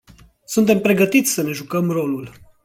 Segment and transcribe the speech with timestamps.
[0.45, 2.31] Suntem pregătiți să ne jucăm rolul.